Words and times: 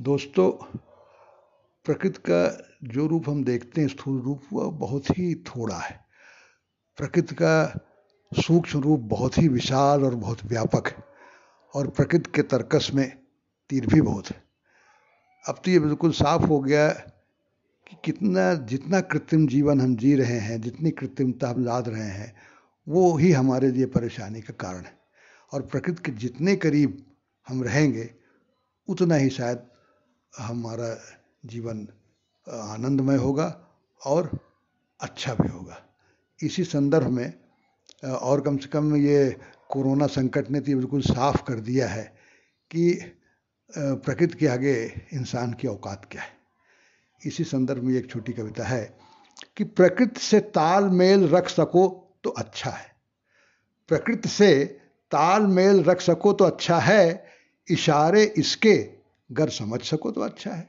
दोस्तों, 0.00 0.78
प्रकृति 1.84 2.20
का 2.30 2.68
जो 2.84 3.06
रूप 3.06 3.28
हम 3.28 3.44
देखते 3.44 3.80
हैं, 3.80 3.88
स्थूल 3.88 4.20
रूप, 4.20 4.42
वह 4.52 4.70
बहुत 4.70 5.04
ही 5.10 5.34
थोड़ा 5.34 5.76
है। 5.76 6.04
प्रकृति 6.96 7.34
का 7.34 7.80
सूक्ष्म 8.40 8.80
रूप 8.80 9.00
बहुत 9.00 9.38
ही 9.38 9.48
विशाल 9.48 10.04
और 10.04 10.14
बहुत 10.14 10.44
व्यापक 10.44 10.88
है 10.88 11.04
और 11.74 11.90
प्रकृति 11.90 12.30
के 12.34 12.42
तर्कस 12.42 12.90
में 12.94 13.22
तीर 13.70 13.86
भी 13.86 14.00
बहुत 14.00 14.30
है। 14.30 14.44
अब 15.48 15.54
तो 15.64 15.70
ये 15.70 15.78
बिल्कुल 15.78 16.12
साफ़ 16.12 16.42
हो 16.42 16.60
गया 16.60 16.88
कि 17.88 17.96
कितना, 18.04 18.54
जितना 18.54 19.00
कृत्रिम 19.00 19.46
जीवन 19.46 19.80
हम 19.80 19.96
जी 19.96 20.14
रहे 20.14 20.38
हैं, 20.38 20.60
जितनी 20.60 20.90
कृत्रिमता 20.90 21.48
हम 21.48 21.64
लाद 21.64 21.88
रहे 21.88 22.08
हैं, 22.08 22.36
वो 22.88 23.16
ही 23.16 23.32
हमारे 23.32 23.70
लिए 23.70 23.86
परेशानी 23.86 24.40
का 24.40 24.54
कारण 24.54 24.82
है। 24.82 24.98
और 25.52 25.62
प्रकृति 25.62 26.02
के 26.02 26.12
जितने 26.12 26.56
करीब 26.56 27.16
हम 27.48 27.64
रहेंगे, 27.64 28.10
उतना 28.88 29.14
ही 29.14 29.30
शायद 29.30 29.66
हमारा 30.34 30.96
जीवन 31.46 31.86
आनंदमय 32.46 33.16
होगा 33.16 33.46
और 34.00 34.30
अच्छा 35.00 35.34
भी 35.34 35.48
होगा। 35.48 35.80
इसी 36.40 36.64
संदर्भ 36.64 37.08
में 37.08 37.32
और 38.04 38.40
कम 38.40 38.56
से 38.56 38.68
कम 38.68 38.94
ये 38.96 39.36
कोरोना 39.70 40.06
संकट 40.06 40.50
ने 40.50 40.60
तो 40.60 40.76
बिल्कुल 40.76 41.02
साफ़ 41.02 41.42
कर 41.42 41.60
दिया 41.60 41.88
है 41.88 42.04
कि 42.70 42.92
प्रकृति 43.70 44.38
के 44.38 44.46
आगे 44.46 44.74
इंसान 45.12 45.52
की 45.52 45.68
औकात 45.68 46.08
क्या 46.12 46.22
है। 46.22 46.32
इसी 47.22 47.44
संदर्भ 47.44 47.82
में 47.82 47.94
एक 47.94 48.10
छोटी 48.10 48.32
कविता 48.32 48.64
है 48.64 48.84
कि 49.56 49.64
प्रकृति 49.64 50.20
से 50.20 50.40
तालमेल 50.40 51.28
रख 51.28 51.48
सको 51.48 51.86
तो 52.24 52.30
अच्छा 52.30 52.70
है। 52.70 52.92
प्रकृति 53.90 54.28
से 54.28 54.64
तालमेल 55.12 55.82
रख 55.84 56.00
सको 56.00 56.32
तो 56.32 56.44
अच्छा 56.44 56.78
है, 56.78 57.26
इशारे 57.68 58.22
इसके 58.38 58.76
गर 59.34 59.48
समझ 59.48 59.80
सको 59.80 60.10
तो 60.10 60.20
अच्छा 60.20 60.50
है। 60.50 60.68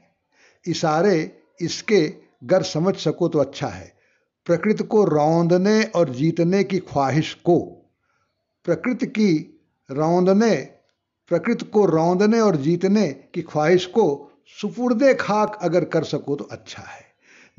इशारे 0.66 1.42
इसके 1.60 2.14
गर 2.44 2.62
समझ 2.62 2.96
सको 2.96 3.28
तो 3.28 3.38
अच्छा 3.38 3.66
है। 3.66 3.92
प्रकृति 4.46 4.84
को 4.84 5.04
रौंदने 5.04 5.82
और 5.82 6.10
जीतने 6.10 6.64
की 6.64 6.78
ख्वाहिश 6.78 7.34
को। 7.34 7.58
प्रकृति 8.64 9.06
की 9.06 9.62
रौंदने, 9.90 10.54
प्रकृति 11.28 11.64
को 11.64 11.84
रौंदने 11.86 12.40
और 12.40 12.56
जीतने 12.56 13.08
की 13.34 13.42
ख्वाहिश 13.42 13.86
को 13.86 14.32
सुपुर्दे 14.60 15.14
खाक 15.14 15.58
अगर 15.62 15.84
कर 15.84 16.04
सको 16.04 16.36
तो 16.36 16.44
अच्छा 16.44 16.82
है। 16.82 17.04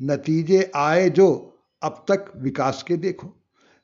नतीजे 0.02 0.70
आए 0.76 1.10
जो 1.10 1.58
अब 1.82 2.04
तक 2.08 2.32
विकास 2.36 2.82
के 2.82 2.96
देखो। 2.96 3.34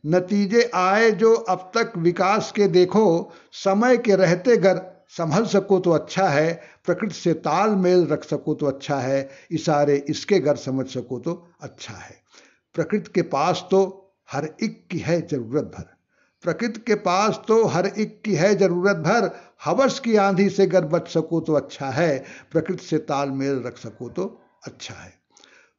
नतीजे 0.06 0.70
आए 0.75 1.11
जो 1.11 1.34
अब 1.34 1.70
तक 1.75 1.92
विकास 1.97 2.52
के 2.52 2.69
देखो। 2.69 3.33
समय 3.52 3.97
के 3.97 4.17
रहते 4.17 4.56
घर 4.56 4.94
संभल 5.19 5.45
सको 5.45 5.79
तो 5.81 5.91
अच्छा 5.91 6.29
है, 6.29 6.53
प्रकृति 6.84 7.15
से 7.15 7.33
तालमेल 7.34 8.07
रख 8.07 8.25
सको 8.25 8.55
तो 8.55 8.67
अच्छा 8.67 8.97
है, 8.97 9.31
इशारे 9.51 9.97
इसके 10.09 10.39
घर 10.39 10.57
समझ 10.57 10.87
सको 10.87 11.19
तो 11.19 11.48
अच्छा 11.61 11.95
है। 11.95 12.23
प्रकृति 12.75 13.11
के 13.15 13.23
पास 13.23 13.67
तो 13.70 14.12
हर 14.33 14.45
एक 14.62 14.87
की 14.91 14.98
है 14.98 15.27
ज़रूरत 15.27 15.65
भर। 15.65 15.95
प्रकृति 16.42 16.81
के 16.81 16.95
पास 16.95 17.41
तो 17.48 17.65
हर 17.65 17.87
एक 17.87 18.20
की 18.25 18.35
है 18.35 18.55
ज़रूरत 18.55 18.97
भर। 18.97 19.31
हवस 19.65 20.01
की 20.01 20.17
आंधी 20.17 20.48
से 20.51 20.67
गर 20.67 20.85
बच 20.85 21.09
सको 21.09 21.41
तो 21.41 21.53
अच्छा 21.53 21.91
है, 21.91 22.25
प्रकृति 22.53 22.85
से 22.85 22.98
तालमेल 22.98 23.62
रख 23.67 23.79
सको 23.79 24.09
तो 24.09 24.41
अच्छा 24.67 24.95
है। 24.95 25.12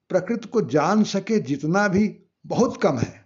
प्रकृति 0.09 0.47
को 0.47 0.61
जान 0.61 1.03
सके 1.03 1.39
जितना 1.39 1.87
भी, 1.87 2.15
बहुत 2.45 2.81
कम 2.81 2.97
है। 2.97 3.24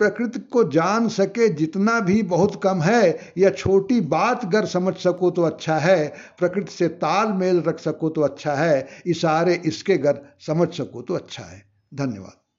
प्रकृति 0.00 0.38
को 0.52 0.64
जान 0.64 1.08
सके 1.08 1.48
जितना 1.48 2.00
भी 2.00 2.22
बहुत 2.22 2.60
कम 2.62 2.80
है 2.82 3.32
या 3.38 3.50
छोटी 3.50 4.00
बात 4.00 4.44
अगर 4.44 4.66
समझ 4.66 4.94
सको 4.96 5.30
तो 5.30 5.42
अच्छा 5.42 5.78
है, 5.78 6.08
प्रकृति 6.38 6.72
से 6.72 6.88
तालमेल 6.88 7.62
रख 7.62 7.78
सको 7.78 8.08
तो 8.08 8.20
अच्छा 8.20 8.54
है, 8.54 8.88
इशारे 9.06 9.62
इसके 9.66 9.96
घर 9.96 10.22
समझ 10.46 10.68
सको 10.74 11.02
तो 11.02 11.14
अच्छा 11.14 11.44
है। 11.44 11.62
धन्यवाद। 11.94 12.49